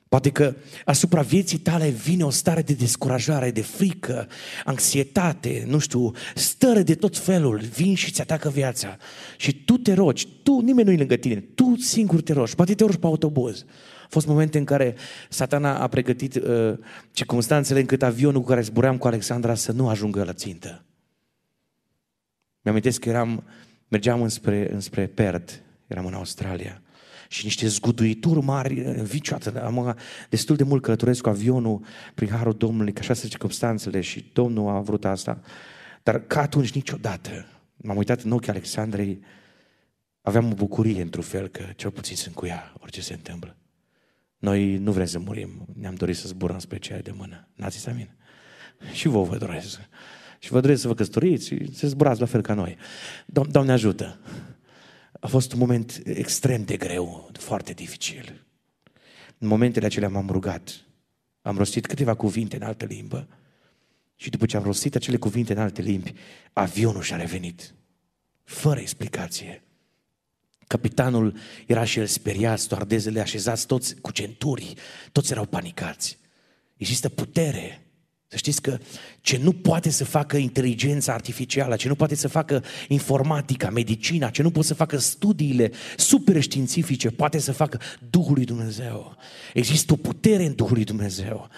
[0.10, 4.28] Poate că asupra vieții tale vine o stare de descurajare, de frică,
[4.64, 8.98] anxietate, nu știu, stări de tot felul, vin și ți atacă viața.
[9.38, 12.84] Și tu te rogi, tu, nimeni nu-i lângă tine, tu singur te rogi, poate te
[12.84, 13.66] rogi pe autobuz.
[14.02, 14.96] Au fost momente în care
[15.30, 16.74] satana a pregătit uh,
[17.12, 20.86] circunstanțele încât avionul cu care zbuream cu Alexandra să nu ajungă la țintă.
[22.62, 23.44] Mi-am că eram
[23.88, 25.54] mergeam înspre, înspre Perth,
[25.88, 26.82] eram în Australia,
[27.30, 28.74] și niște zguduituri mari,
[29.12, 29.98] niciodată, am
[30.30, 31.82] destul de mult călătoresc cu avionul
[32.16, 35.42] prin Harul Domnului, că așa se circumstanțele și Domnul a vrut asta.
[36.04, 39.20] Dar ca atunci niciodată, m-am uitat în ochii Alexandrei,
[40.22, 43.58] aveam o bucurie într-un fel că cel puțin sunt cu ea, orice se întâmplă.
[44.38, 47.48] Noi nu vrem să murim, ne-am dorit să zburăm spre cea de mână.
[47.54, 48.10] N-ați zis amin?
[48.94, 49.80] Și vouă vă doresc
[50.40, 52.78] și vă doresc să vă căsătoriți și să zburați la fel ca noi.
[53.26, 54.20] Dom- Doamne ajută!
[55.20, 58.46] A fost un moment extrem de greu, foarte dificil.
[59.38, 60.86] În momentele acelea m-am rugat.
[61.42, 63.28] Am rostit câteva cuvinte în altă limbă
[64.16, 66.14] și după ce am rostit acele cuvinte în alte limbi,
[66.54, 67.74] avionul și-a revenit.
[68.44, 69.64] Fără explicație.
[70.68, 74.74] Capitanul era și el speriat, stoardezele așezați toți cu centuri,
[75.12, 76.18] toți erau panicați.
[76.78, 77.85] Există putere
[78.28, 78.78] să știți că
[79.22, 84.42] ce nu poate să facă inteligența artificială, ce nu poate să facă informatica, medicina, ce
[84.42, 89.16] nu poate să facă studiile super științifice, poate să facă Duhul lui Dumnezeu.
[89.54, 91.50] Există o putere în Duhul lui Dumnezeu.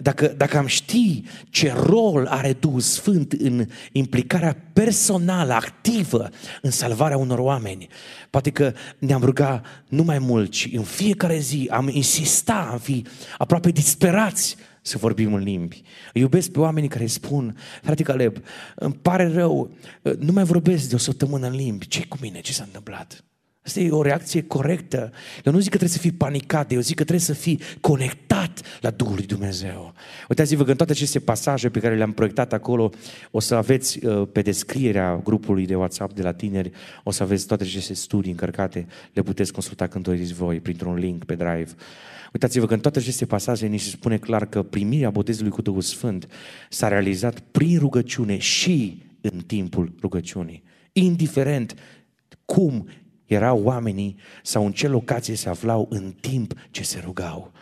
[0.00, 6.30] Dacă, dacă am ști ce rol are Duhul Sfânt în implicarea personală, activă
[6.62, 7.88] în salvarea unor oameni,
[8.30, 13.04] poate că ne-am rugat nu mai mult, ci în fiecare zi am insista, am fi
[13.38, 14.56] aproape disperați
[14.88, 15.82] să vorbim în limbi.
[16.12, 18.36] Îi iubesc pe oamenii care spun, frate Caleb,
[18.74, 19.70] îmi pare rău,
[20.18, 21.88] nu mai vorbesc de o săptămână în limbi.
[21.88, 22.40] ce cu mine?
[22.40, 23.24] Ce s-a întâmplat?
[23.68, 25.12] Asta e o reacție corectă.
[25.44, 28.27] Eu nu zic că trebuie să fii panicat, eu zic că trebuie să fii conectat
[28.80, 29.94] la Duhul lui Dumnezeu.
[30.28, 32.90] Uitați-vă că în toate aceste pasaje pe care le-am proiectat acolo,
[33.30, 36.70] o să aveți uh, pe descrierea grupului de WhatsApp de la tineri,
[37.04, 41.24] o să aveți toate aceste studii încărcate, le puteți consulta când doriți voi, printr-un link
[41.24, 41.70] pe Drive.
[42.32, 45.80] Uitați-vă că în toate aceste pasaje ni se spune clar că primirea botezului cu Duhul
[45.80, 46.28] Sfânt
[46.68, 50.62] s-a realizat prin rugăciune și în timpul rugăciunii.
[50.92, 51.74] Indiferent
[52.44, 52.88] cum
[53.24, 57.52] erau oamenii sau în ce locație se aflau în timp ce se rugau.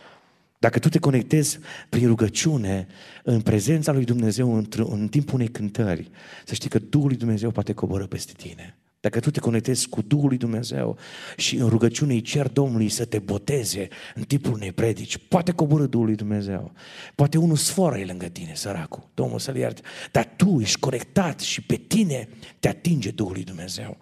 [0.59, 2.87] Dacă tu te conectezi prin rugăciune,
[3.23, 6.11] în prezența lui Dumnezeu, în, în timpul unei cântări,
[6.45, 8.79] să știi că Duhul lui Dumnezeu poate coboră peste tine.
[9.01, 10.99] Dacă tu te conectezi cu Duhul lui Dumnezeu
[11.37, 15.87] și în rugăciune îi cer Domnului să te boteze în timpul unei predici, poate coboră
[15.87, 16.73] Duhul lui Dumnezeu.
[17.15, 19.81] Poate unul sforă e lângă tine, săracul, Domnul să-l ierte.
[20.13, 23.97] Dar tu ești conectat și pe tine te atinge Duhul lui Dumnezeu.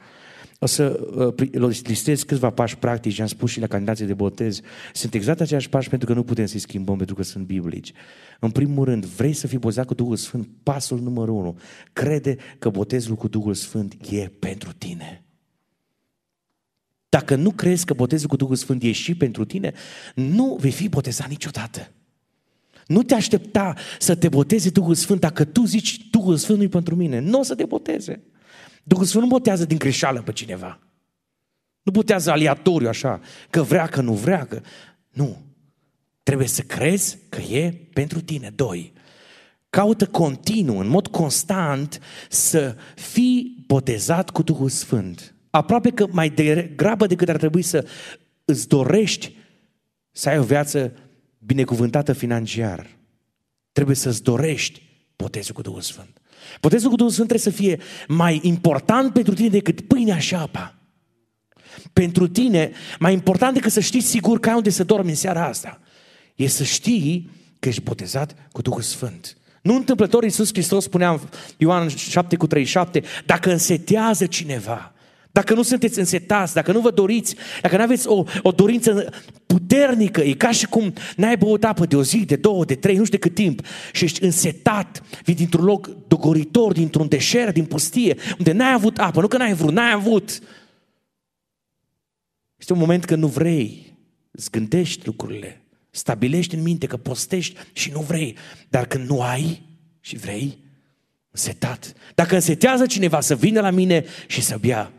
[0.59, 1.01] O să
[1.39, 4.61] uh, listez câțiva pași practici, am spus și la candidații de botez.
[4.93, 7.93] Sunt exact aceiași pași pentru că nu putem să-i schimbăm, pentru că sunt biblici.
[8.41, 10.49] În primul rând, vrei să fii botezat cu Duhul Sfânt?
[10.63, 11.59] Pasul numărul unu.
[11.93, 15.25] Crede că botezul cu Duhul Sfânt e pentru tine.
[17.09, 19.73] Dacă nu crezi că botezul cu Duhul Sfânt e și pentru tine,
[20.15, 21.91] nu vei fi botezat niciodată.
[22.87, 26.97] Nu te aștepta să te boteze Duhul Sfânt dacă tu zici Duhul Sfânt nu pentru
[26.97, 27.19] mine.
[27.19, 28.23] Nu o să te boteze.
[28.85, 30.79] Duhul Sfânt nu botează din greșeală pe cineva.
[31.83, 33.21] Nu botează aleatoriu așa,
[33.51, 34.61] că vrea, că nu vrea, că...
[35.11, 35.43] Nu.
[36.23, 38.53] Trebuie să crezi că e pentru tine.
[38.55, 38.93] Doi.
[39.71, 45.35] Caută continuu, în mod constant, să fii botezat cu Duhul Sfânt.
[45.51, 47.87] aproape că mai degrabă decât ar trebui să
[48.45, 49.37] îți dorești
[50.11, 50.93] să ai o viață
[51.39, 52.87] binecuvântată financiar,
[53.73, 54.83] trebuie să-ți dorești
[55.17, 56.21] botezul cu Duhul Sfânt.
[56.61, 57.79] Botezul cu Duhul Sfânt trebuie să fie
[58.09, 60.75] mai important pentru tine decât pâinea și apa.
[61.93, 65.47] Pentru tine, mai important decât să știi sigur că ai unde să dormi în seara
[65.47, 65.81] asta,
[66.35, 69.37] e să știi că ești botezat cu Duhul Sfânt.
[69.63, 71.21] Nu întâmplător Iisus Hristos spunea în
[71.57, 74.94] Ioan 7 cu 37, dacă însetează cineva,
[75.35, 79.13] dacă nu sunteți însetați, dacă nu vă doriți, dacă nu aveți o, o dorință
[79.47, 82.97] puternică, e ca și cum n-ai băut apă de o zi, de două, de trei,
[82.97, 87.65] nu știu de cât timp și ești însetat, vii dintr-un loc dogoritor, dintr-un deșert, din
[87.65, 90.39] pustie, unde n-ai avut apă, nu că n-ai vrut, n-ai avut.
[92.57, 93.97] Este un moment când nu vrei,
[94.31, 98.37] îți gândești lucrurile, stabilești în minte că postești și nu vrei,
[98.69, 99.63] dar când nu ai
[100.01, 100.59] și vrei,
[101.31, 101.93] însetat.
[102.15, 104.93] Dacă însetează cineva să vină la mine și să bea,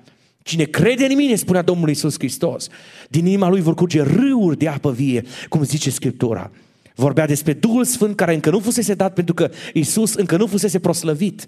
[0.46, 2.68] Cine crede în mine, spunea Domnul Iisus Hristos,
[3.10, 6.52] din inima lui vor curge râuri de apă vie, cum zice Scriptura.
[6.96, 10.80] Vorbea despre Duhul Sfânt care încă nu fusese dat pentru că Iisus încă nu fusese
[10.80, 11.46] proslăvit.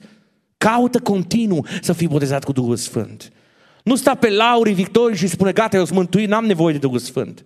[0.58, 3.32] Caută continuu să fii botezat cu Duhul Sfânt.
[3.84, 7.00] Nu sta pe laurii victorii și spune, gata, eu sunt mântuit, n-am nevoie de Duhul
[7.00, 7.46] Sfânt.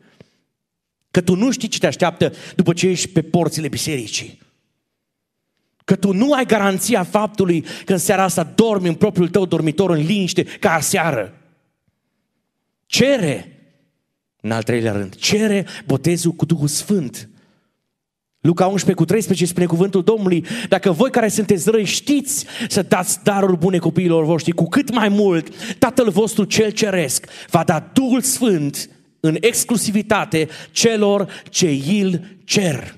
[1.11, 4.39] Că tu nu știi ce te așteaptă după ce ești pe porțile bisericii.
[5.85, 9.89] Că tu nu ai garanția faptului că în seara asta dormi în propriul tău dormitor
[9.89, 11.35] în liniște ca aseară.
[12.91, 13.51] Cere,
[14.41, 17.29] în al treilea rând, cere botezul cu Duhul Sfânt.
[18.39, 23.23] Luca 11 cu 13 spune cuvântul Domnului, dacă voi care sunteți răi știți să dați
[23.23, 28.21] daruri bune copiilor voștri, cu cât mai mult Tatăl vostru cel ceresc va da Duhul
[28.21, 32.95] Sfânt în exclusivitate celor ce îl cer.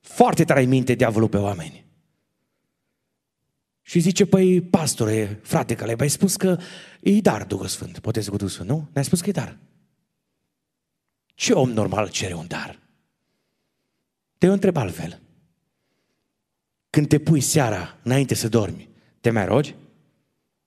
[0.00, 1.84] Foarte tare minte diavolul pe oameni.
[3.86, 6.58] Și zice, păi, pastore, frate, că le-ai spus că
[7.00, 8.88] e dar Duhul Sfânt, botezul cu Duhul Sfânt, nu?
[8.92, 9.58] Ne-ai spus că e dar.
[11.34, 12.78] Ce om normal cere un dar?
[14.38, 15.20] Te întreb altfel.
[16.90, 18.88] Când te pui seara, înainte să dormi,
[19.20, 19.74] te mai rogi?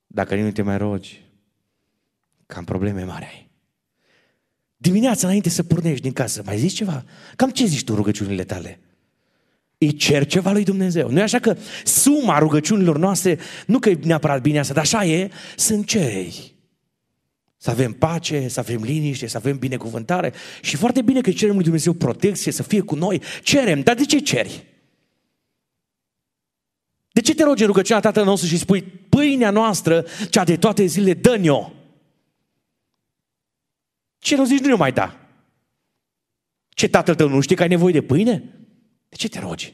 [0.07, 1.25] Dacă nu te mai rogi,
[2.45, 3.49] cam probleme mari ai.
[4.77, 7.05] Dimineața, înainte să pornești din casă, mai zici ceva?
[7.35, 8.79] Cam ce zici tu rugăciunile tale?
[9.77, 11.09] Îi cer ceva lui Dumnezeu.
[11.09, 15.05] Nu e așa că suma rugăciunilor noastre, nu că e neapărat bine asta, dar așa
[15.05, 16.55] e, sunt cereri.
[17.57, 21.63] Să avem pace, să avem liniște, să avem binecuvântare și foarte bine că cerem lui
[21.63, 23.21] Dumnezeu protecție, să fie cu noi.
[23.43, 24.65] Cerem, dar de ce ceri?
[27.11, 30.85] De ce te rogi în rugăciunea Tatăl nostru și spui pâinea noastră, cea de toate
[30.85, 31.71] zilele, dă-ne-o?
[34.19, 35.17] Ce nu zici, nu ne mai da.
[36.69, 38.56] Ce tatăl tău nu știe că ai nevoie de pâine?
[39.09, 39.73] De ce te rogi?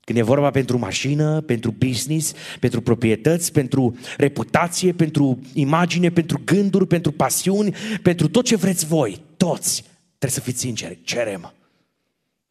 [0.00, 6.86] Când e vorba pentru mașină, pentru business, pentru proprietăți, pentru reputație, pentru imagine, pentru gânduri,
[6.86, 9.84] pentru pasiuni, pentru tot ce vreți voi, toți,
[10.18, 11.52] trebuie să fiți sinceri, cerem.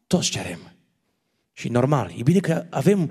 [0.06, 0.58] Toți cerem.
[1.52, 3.10] Și normal, e bine că avem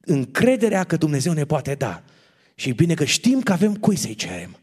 [0.00, 2.02] încrederea că Dumnezeu ne poate da.
[2.54, 4.56] Și e bine că știm că avem cui să-i cerem.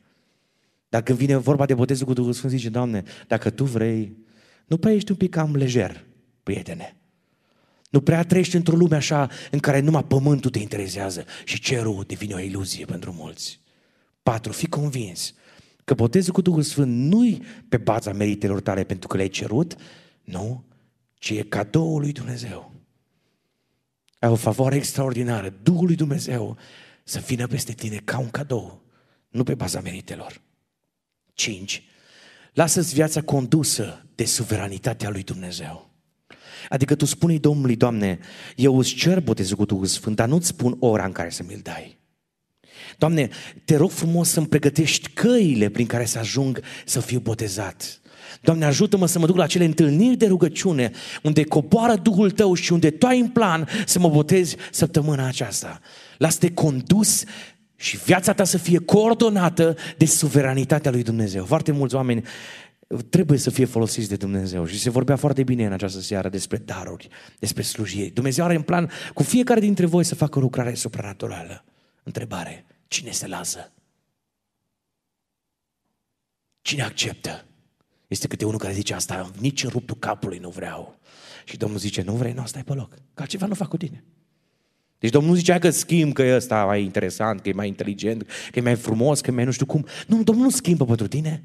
[0.89, 4.17] Dar când vine vorba de botezul cu Duhul Sfânt, zice, Doamne, dacă Tu vrei,
[4.65, 6.03] nu prea ești un pic cam lejer,
[6.43, 6.95] prietene.
[7.95, 12.33] Nu prea trăiești într-o lume așa în care numai pământul te interesează și cerul devine
[12.33, 13.59] o iluzie pentru mulți.
[14.23, 15.33] Patru, fii convins
[15.83, 19.75] că botezul cu Duhul Sfânt nu-i pe baza meritelor tale pentru că le-ai cerut,
[20.23, 20.63] nu,
[21.13, 22.73] ci e cadoul lui Dumnezeu.
[24.19, 26.57] Ai o favoare extraordinară, Duhul lui Dumnezeu
[27.03, 28.81] să vină peste tine ca un cadou,
[29.29, 30.41] nu pe baza meritelor.
[31.33, 31.83] Cinci,
[32.53, 35.94] lasă-ți viața condusă de suveranitatea lui Dumnezeu.
[36.69, 38.19] Adică tu spune Domnului, Doamne,
[38.55, 41.59] eu îți cer botezul cu Duhul Sfânt, dar nu-ți spun ora în care să mi-l
[41.63, 41.97] dai.
[42.97, 43.29] Doamne,
[43.65, 47.99] te rog frumos să-mi pregătești căile prin care să ajung să fiu botezat.
[48.41, 50.91] Doamne, ajută-mă să mă duc la acele întâlniri de rugăciune
[51.23, 55.79] unde coboară Duhul Tău și unde Tu ai în plan să mă botezi săptămâna aceasta.
[56.17, 57.23] Lasă-te condus
[57.75, 61.45] și viața ta să fie coordonată de suveranitatea lui Dumnezeu.
[61.45, 62.23] Foarte mulți oameni
[63.09, 64.65] trebuie să fie folosiți de Dumnezeu.
[64.65, 67.07] Și se vorbea foarte bine în această seară despre daruri,
[67.39, 68.09] despre slujiri.
[68.09, 71.63] Dumnezeu are în plan cu fiecare dintre voi să facă o lucrare supranaturală.
[72.03, 73.71] Întrebare, cine se lasă?
[76.61, 77.45] Cine acceptă?
[78.07, 80.99] Este câte unul care zice asta, nici în ruptul capului nu vreau.
[81.45, 82.93] Și Domnul zice, nu vrei, nu, stai pe loc.
[83.13, 84.03] Că altceva nu fac cu tine.
[84.99, 88.27] Deci Domnul nu zicea că schimb, că e ăsta mai interesant, că e mai inteligent,
[88.51, 89.85] că e mai frumos, că e mai nu știu cum.
[90.07, 91.43] Nu, Domnul nu schimbă pentru tine.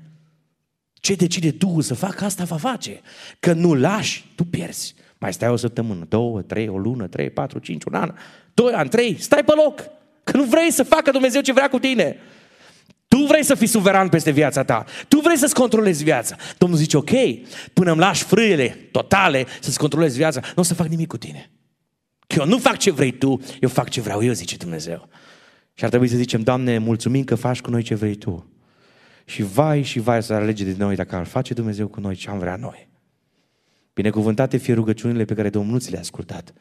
[1.00, 3.00] Ce decide Duhul să facă, asta va face.
[3.40, 4.94] Că nu lași, tu pierzi.
[5.18, 8.14] Mai stai o săptămână, două, trei, o lună, trei, patru, cinci, un an,
[8.54, 9.80] doi ani, trei, stai pe loc.
[10.24, 12.16] Că nu vrei să facă Dumnezeu ce vrea cu tine.
[13.08, 14.84] Tu vrei să fii suveran peste viața ta.
[15.08, 16.36] Tu vrei să-ți controlezi viața.
[16.58, 17.10] Domnul zice, ok,
[17.72, 21.50] până îmi lași frâiele totale să-ți controlezi viața, nu o să fac nimic cu tine.
[22.26, 25.08] Că eu nu fac ce vrei tu, eu fac ce vreau eu, zice Dumnezeu.
[25.74, 28.50] Și ar trebui să zicem, Doamne, mulțumim că faci cu noi ce vrei Tu.
[29.31, 32.31] Și vai și vai să alege de noi dacă ar face Dumnezeu cu noi ce
[32.31, 32.88] am vrea noi.
[33.93, 36.53] Binecuvântate fie rugăciunile pe care Domnul nu ți le-a ascultat.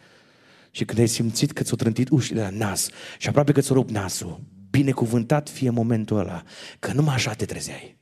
[0.71, 3.89] Și când ai simțit că ți-o trântit ușile la nas și aproape că ți-o rupt
[3.89, 6.43] nasul, binecuvântat fie momentul ăla,
[6.79, 7.97] că numai așa te trezeai.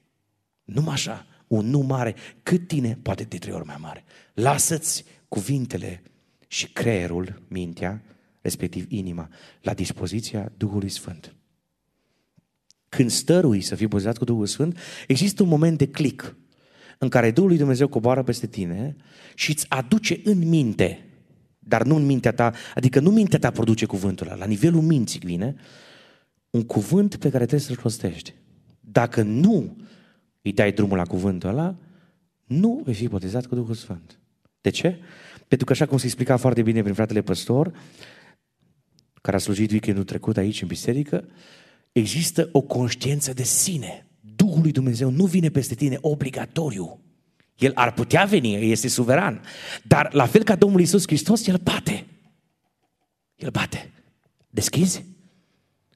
[0.63, 4.03] Numai așa, un nu mare, cât tine, poate de trei ori mai mare.
[4.33, 6.01] Lasă-ți cuvintele
[6.47, 8.03] și creierul, mintea,
[8.41, 9.29] respectiv inima,
[9.61, 11.36] la dispoziția Duhului Sfânt.
[12.97, 16.35] Când stărui să fii bozat cu Duhul Sfânt, există un moment de click
[16.97, 18.95] în care Duhul lui Dumnezeu coboară peste tine
[19.35, 21.05] și îți aduce în minte,
[21.59, 25.19] dar nu în mintea ta, adică nu mintea ta produce cuvântul ăla, la nivelul minții
[25.23, 25.55] vine,
[26.49, 28.33] un cuvânt pe care trebuie să-l rostești.
[28.79, 29.77] Dacă nu
[30.41, 31.75] îi dai drumul la cuvântul ăla,
[32.45, 34.19] nu vei fi botezat cu Duhul Sfânt.
[34.61, 34.99] De ce?
[35.47, 37.71] Pentru că așa cum se explica foarte bine prin fratele păstor,
[39.21, 41.23] care a slujit weekendul trecut aici în biserică,
[41.91, 44.07] există o conștiință de sine.
[44.35, 47.01] Duhul lui Dumnezeu nu vine peste tine obligatoriu.
[47.57, 49.41] El ar putea veni, este suveran.
[49.83, 52.05] Dar la fel ca Domnul Iisus Hristos, El bate.
[53.35, 53.91] El bate.
[54.49, 55.05] Deschizi?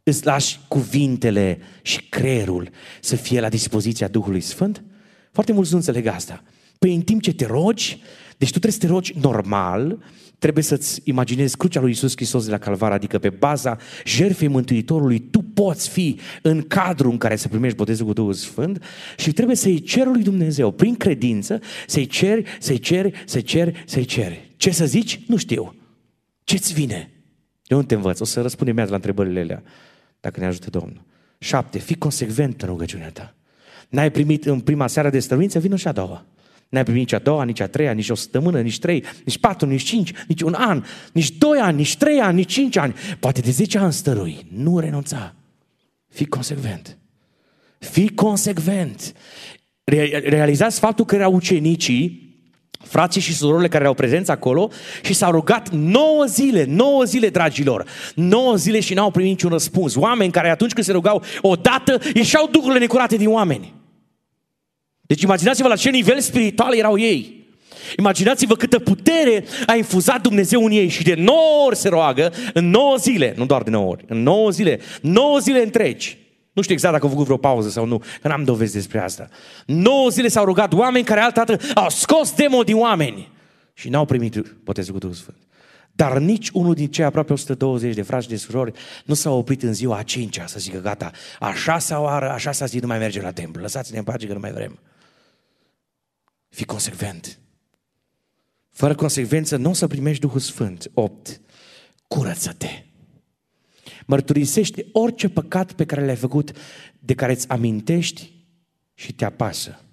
[0.04, 2.70] Îți lași cuvintele și creierul
[3.02, 4.84] să fie la dispoziția Duhului Sfânt?
[5.32, 6.44] Foarte mulți nu înțeleg asta.
[6.80, 8.02] Păi în timp ce te rogi,
[8.38, 10.04] deci tu trebuie să te rogi normal,
[10.42, 15.20] trebuie să-ți imaginezi crucea lui Isus Hristos de la Calvar, adică pe baza jertfei Mântuitorului,
[15.20, 18.84] tu poți fi în cadrul în care să primești botezul cu Duhul Sfânt
[19.18, 24.06] și trebuie să-i ceri lui Dumnezeu, prin credință, să-i ceri, să-i ceri, să-i ceri, să-i
[24.06, 24.54] ceri.
[24.58, 25.20] Ce să zici?
[25.28, 25.76] Nu știu.
[26.44, 27.12] Ce-ți vine?
[27.66, 29.64] Eu nu te învăț, o să răspundem la întrebările alea,
[30.20, 31.04] dacă ne ajută Domnul.
[31.38, 33.36] Șapte, fii consecvent în rugăciunea ta.
[33.90, 36.26] N-ai primit în prima seară de stăruință, vină și a doua.
[36.72, 39.68] N-ai primit nici a doua, nici a treia, nici o săptămână, nici trei, nici patru,
[39.68, 42.94] nici cinci, nici un an, nici doi ani, nici trei ani, nici cinci ani.
[43.20, 44.46] Poate de zece ani stărui.
[44.56, 45.36] Nu renunța.
[46.10, 46.98] Fii consecvent.
[47.80, 49.14] Fii consecvent.
[50.24, 52.36] Realizați faptul că erau ucenicii,
[52.84, 54.70] frații și surorile care erau prezenți acolo
[55.04, 59.96] și s-au rugat 9 zile, 9 zile, dragilor, 9 zile și n-au primit niciun răspuns.
[59.96, 63.81] Oameni care atunci când se rugau odată, ieșeau duhurile necurate din oameni.
[65.12, 67.46] Deci imaginați-vă la ce nivel spiritual erau ei.
[67.98, 72.70] Imaginați-vă câtă putere a infuzat Dumnezeu în ei și de 9 ori se roagă, în
[72.70, 76.18] 9 zile, nu doar de 9 ori, în 9 zile, 9 zile întregi.
[76.54, 79.28] Nu știu exact dacă au făcut vreo pauză sau nu, că n-am dovezi despre asta.
[79.66, 83.32] 9 zile s-au rugat oameni care altădată au scos demon din oameni
[83.74, 85.38] și n-au primit botezul cu Duhul Sfânt.
[85.92, 88.72] Dar nici unul din cei aproape 120 de frați de surori
[89.06, 92.66] nu s-au oprit în ziua a cincea să zică gata, a șasea oară, a șasea
[92.66, 94.80] zi nu mai merge la templu, lăsați-ne în pace că nu mai vrem.
[96.52, 97.40] Fii consecvent.
[98.70, 100.92] Fără consecvență nu o să primești Duhul Sfânt.
[100.94, 101.42] 8.
[102.08, 102.86] Curăță-te.
[104.06, 106.52] Mărturisește orice păcat pe care l-ai făcut,
[107.00, 108.32] de care îți amintești
[108.94, 109.84] și te apasă.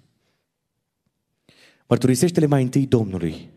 [1.87, 3.49] Mărturisește-le mai întâi Domnului.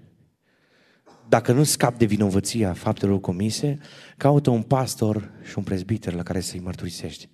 [1.29, 3.79] Dacă nu scapi de vinovăția faptelor comise,
[4.17, 7.29] caută un pastor și un prezbiter la care să-i mărturisești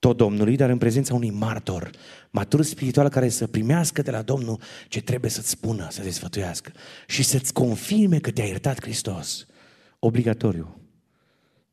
[0.00, 1.90] tot Domnului, dar în prezența unui martor,
[2.30, 6.72] matur spiritual care să primească de la Domnul ce trebuie să-ți spună, să te sfătuiască
[7.06, 9.46] și să-ți confirme că te-a iertat Hristos.
[9.98, 10.80] Obligatoriu.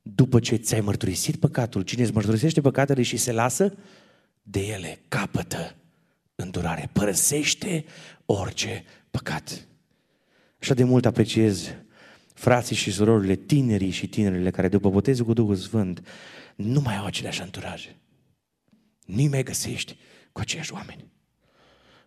[0.02, 3.74] După ce ți-ai mărturisit păcatul, cine îți mărturisește păcatele și se lasă,
[4.44, 5.76] de ele capătă
[6.36, 6.90] îndurare.
[6.94, 7.86] Părăsește
[8.26, 9.68] orice păcat.
[10.62, 11.74] Așa de mult apreciez
[12.34, 16.08] frații și surorile, tinerii și tinerile care după botezul cu Duhul Sfânt
[16.56, 17.96] nu mai au aceleași anturaje.
[19.08, 19.98] Nu mai găsești
[20.32, 21.12] cu aceiași oameni.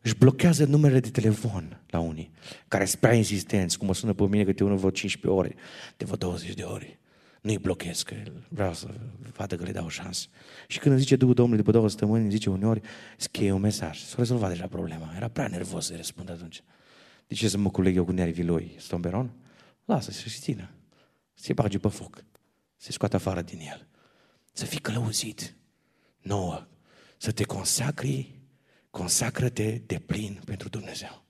[0.02, 2.30] Își blochează numerele de telefon la unii,
[2.68, 5.54] care sunt prea insistenți, cum mă sună pe mine câte unul vreo 15 ore,
[5.96, 6.98] de vreo 20 de ore.
[7.40, 8.14] Nu-i blochez, că
[8.48, 8.86] vreau să
[9.36, 10.26] vadă că le dau o șansă.
[10.66, 12.80] Și când îmi zice Duhul Domnului după două săptămâni, îmi zice uneori,
[13.16, 13.98] scrie un mesaj.
[14.02, 15.12] S-a rezolvat deja problema.
[15.16, 16.62] Era prea nervos să răspund atunci.
[17.26, 18.74] De ce să mă culeg eu cu nervii lui?
[18.78, 19.32] Stomberon?
[19.84, 20.70] Lasă să se țină.
[21.34, 22.24] Se bage pe foc.
[22.76, 23.86] Se scoate afară din el.
[24.52, 25.54] Să fii călăuzit.
[26.20, 26.66] Nouă
[27.20, 28.40] să te consacri,
[28.90, 31.24] consacră-te de plin pentru Dumnezeu.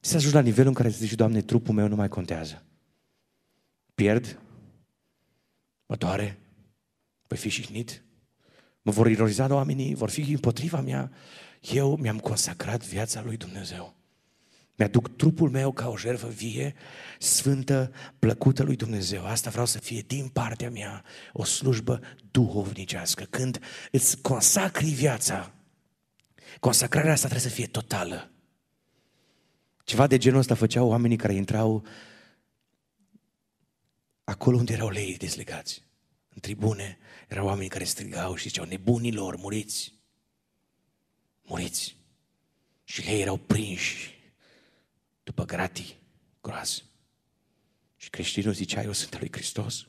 [0.00, 2.62] Să ajungi la nivelul în care să zici, Doamne, trupul meu nu mai contează.
[3.94, 4.40] Pierd,
[5.86, 6.38] mă doare,
[7.26, 8.02] voi fi șihnit,
[8.82, 11.12] mă vor ironiza oamenii, vor fi împotriva mea.
[11.60, 13.94] Eu mi-am consacrat viața lui Dumnezeu.
[14.76, 16.74] Mi-aduc trupul meu ca o jertfă vie,
[17.18, 19.26] sfântă, plăcută lui Dumnezeu.
[19.26, 22.00] Asta vreau să fie din partea mea o slujbă
[22.30, 23.24] duhovnicească.
[23.24, 23.60] Când
[23.90, 25.54] îți consacri viața,
[26.60, 28.30] consacrarea asta trebuie să fie totală.
[29.84, 31.86] Ceva de genul ăsta făceau oamenii care intrau
[34.24, 35.82] acolo unde erau lei dezlegați.
[36.28, 36.98] În tribune
[37.28, 39.94] erau oameni care strigau și ziceau, nebunilor, muriți!
[41.42, 41.96] Muriți!
[42.84, 44.14] Și lei erau prinși
[45.24, 45.98] după gratii
[46.40, 46.82] groase.
[47.96, 49.86] Și creștinul zicea, eu sunt al lui Hristos.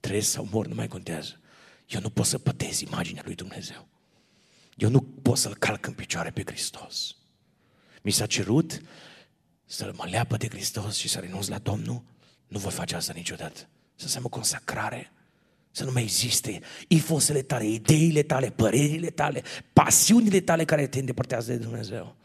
[0.00, 1.40] Trăiesc sau mor, nu mai contează.
[1.88, 3.88] Eu nu pot să pătez imaginea lui Dumnezeu.
[4.76, 7.16] Eu nu pot să-L calc în picioare pe Hristos.
[8.02, 8.82] Mi s-a cerut
[9.64, 12.02] să mă leapă de Hristos și să renunț la Domnul.
[12.46, 13.60] Nu voi face asta niciodată.
[13.94, 15.12] Să înseamnă consacrare.
[15.70, 21.52] Să nu mai existe ifosele tale, ideile tale, părerile tale, pasiunile tale care te îndepărtează
[21.52, 22.16] de Dumnezeu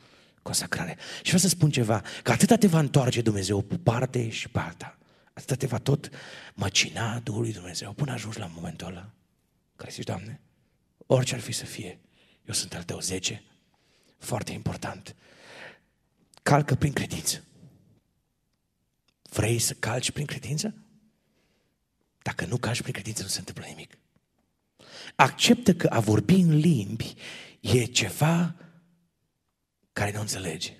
[0.45, 0.97] consacrare.
[1.15, 4.59] Și vreau să spun ceva, că atâta te va întoarce Dumnezeu pe parte și pe
[4.59, 4.97] alta.
[5.33, 6.09] Atâta te va tot
[6.53, 9.09] măcina Duhului Dumnezeu până ajungi la momentul ăla
[9.75, 10.41] care zici, Doamne,
[11.05, 11.99] orice ar fi să fie,
[12.45, 13.43] eu sunt al tău zece.
[14.17, 15.15] Foarte important.
[16.43, 17.43] Calcă prin credință.
[19.21, 20.73] Vrei să calci prin credință?
[22.21, 23.97] Dacă nu calci prin credință, nu se întâmplă nimic.
[25.15, 27.13] Acceptă că a vorbi în limbi
[27.59, 28.55] e ceva
[29.95, 30.73] care nu înțelege.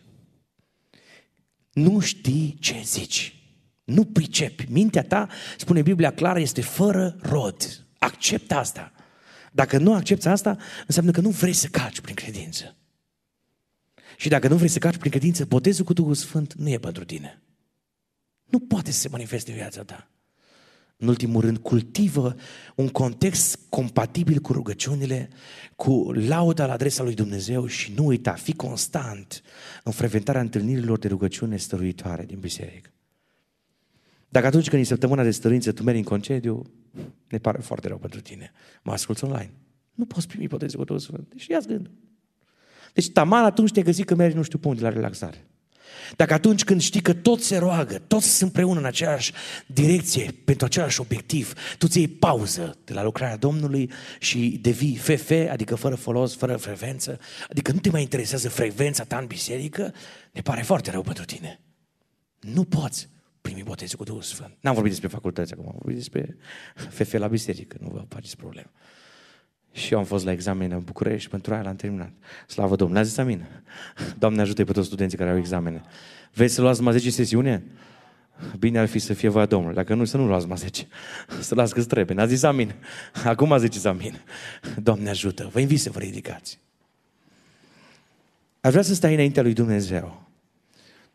[1.74, 3.36] Nu știi ce zici.
[3.84, 4.66] Nu pricepi.
[4.70, 7.86] Mintea ta, spune Biblia clară, este fără rod.
[7.98, 8.92] Acceptă asta.
[9.52, 10.58] Dacă nu accepti asta,
[10.88, 12.76] înseamnă că nu vrei să calci prin credință.
[14.18, 17.06] Și dacă nu vrei să calci prin credință, botezul cu Duhul Sfânt nu e pentru
[17.06, 17.42] tine.
[18.46, 20.10] Nu poate să se manifeste în viața ta
[20.98, 22.36] în ultimul rând, cultivă
[22.76, 25.30] un context compatibil cu rugăciunile,
[25.76, 29.42] cu lauda la adresa lui Dumnezeu și nu uita, fi constant
[29.84, 32.90] în frecventarea întâlnirilor de rugăciune stăruitoare din biserică.
[34.30, 36.62] Dacă atunci când e săptămâna de stărință tu mergi în concediu,
[37.28, 38.52] ne pare foarte rău pentru tine.
[38.84, 39.54] Mă asculți online.
[39.94, 41.30] Nu poți primi potezul cu Duhul Sfânt.
[41.30, 41.92] Deci ia gândul.
[42.94, 45.48] Deci taman atunci te găsi că mergi nu știu pe unde la relaxare.
[46.16, 49.32] Dacă atunci când știi că toți se roagă, toți sunt împreună în aceeași
[49.66, 55.50] direcție, pentru același obiectiv, tu ți iei pauză de la lucrarea Domnului și devii fefe,
[55.50, 57.20] adică fără folos, fără frecvență,
[57.50, 59.94] adică nu te mai interesează frecvența ta în biserică,
[60.32, 61.60] ne pare foarte rău pentru tine.
[62.40, 63.10] Nu poți
[63.42, 64.58] primi botezul cu Duhul Sfânt.
[64.60, 66.38] N-am vorbit despre facultăți acum, am vorbit despre
[66.90, 68.72] fefe la biserică, nu vă faceți probleme.
[69.76, 72.12] Și eu am fost la examen în București, pentru aia l-am terminat.
[72.48, 73.46] Slavă Domnului, a zis amin.
[74.18, 75.82] Doamne ajută pe toți studenții care au examene.
[76.34, 77.64] Vei să luați numai 10 sesiune?
[78.60, 79.76] Bine ar fi să fie voia Domnului.
[79.76, 80.88] Dacă nu, să nu luați numai 10.
[81.40, 82.16] Să las câți trebuie.
[82.16, 82.74] N-a zis amin.
[83.24, 84.22] Acum ziceți amin.
[84.82, 85.50] Doamne ajută.
[85.52, 86.60] Vă invit să vă ridicați.
[88.62, 90.24] Aș vrea să stai înaintea lui Dumnezeu.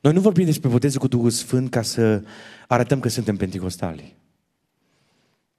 [0.01, 2.23] Noi nu vorbim despre botezul cu Duhul Sfânt ca să
[2.67, 4.17] arătăm că suntem penticostali.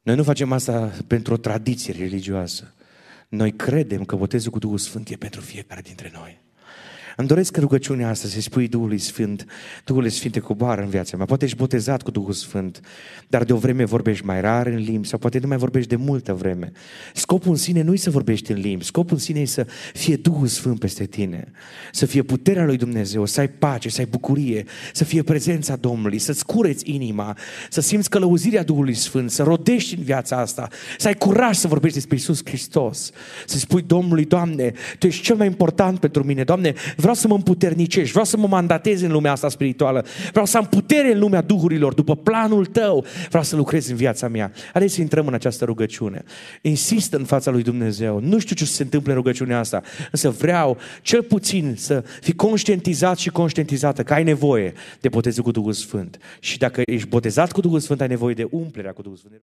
[0.01, 2.73] Noi nu facem asta pentru o tradiție religioasă.
[3.31, 6.40] Noi credem că botezul cu Duhul Sfânt e pentru fiecare dintre noi.
[7.21, 9.45] Îmi doresc rugăciunea asta să spui Duhului Sfânt,
[9.85, 11.25] Duhul Sfânt te coboară în viața mea.
[11.25, 12.79] Poate ești botezat cu Duhul Sfânt,
[13.27, 15.95] dar de o vreme vorbești mai rar în limbi sau poate nu mai vorbești de
[15.95, 16.71] multă vreme.
[17.13, 20.15] Scopul în sine nu e să vorbești în limbi, scopul în sine e să fie
[20.15, 21.51] Duhul Sfânt peste tine,
[21.91, 24.63] să fie puterea lui Dumnezeu, să ai pace, să ai bucurie,
[24.93, 27.37] să fie prezența Domnului, să-ți cureți inima,
[27.69, 30.67] să simți călăuzirea Duhului Sfânt, să rodești în viața asta,
[30.97, 33.11] să ai curaj să vorbești despre Isus Hristos,
[33.45, 36.73] să spui Domnului, Doamne, Tu ești cel mai important pentru mine, Doamne,
[37.11, 40.65] vreau să mă împuternicești, vreau să mă mandatez în lumea asta spirituală, vreau să am
[40.65, 44.51] putere în lumea duhurilor, după planul tău, vreau să lucrez în viața mea.
[44.71, 46.23] Haideți să intrăm în această rugăciune.
[46.61, 48.19] Insist în fața lui Dumnezeu.
[48.19, 49.81] Nu știu ce se întâmplă în rugăciunea asta,
[50.11, 55.51] însă vreau cel puțin să fii conștientizat și conștientizată că ai nevoie de botezul cu
[55.51, 56.17] Duhul Sfânt.
[56.39, 59.41] Și dacă ești botezat cu Duhul Sfânt, ai nevoie de umplerea cu Duhul Sfânt.